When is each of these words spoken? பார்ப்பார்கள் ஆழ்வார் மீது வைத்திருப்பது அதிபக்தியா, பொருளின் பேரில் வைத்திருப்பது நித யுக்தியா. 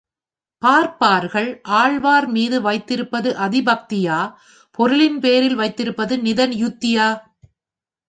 பார்ப்பார்கள் 0.63 1.61
ஆழ்வார் 1.63 2.27
மீது 2.27 2.61
வைத்திருப்பது 2.61 3.29
அதிபக்தியா, 3.39 4.19
பொருளின் 4.79 5.19
பேரில் 5.19 5.55
வைத்திருப்பது 5.55 6.17
நித 6.17 6.47
யுக்தியா. 6.57 7.07